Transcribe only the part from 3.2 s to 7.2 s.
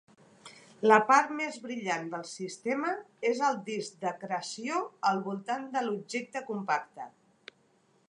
és el disc d'acreció al voltant de l'objecte compacte.